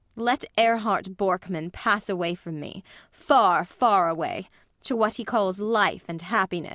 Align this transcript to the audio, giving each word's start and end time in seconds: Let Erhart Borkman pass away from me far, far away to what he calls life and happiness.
Let 0.15 0.45
Erhart 0.57 1.15
Borkman 1.15 1.69
pass 1.71 2.09
away 2.09 2.33
from 2.33 2.59
me 2.59 2.83
far, 3.11 3.63
far 3.63 4.09
away 4.09 4.49
to 4.81 4.95
what 4.95 5.13
he 5.13 5.23
calls 5.23 5.59
life 5.59 6.05
and 6.07 6.19
happiness. 6.23 6.69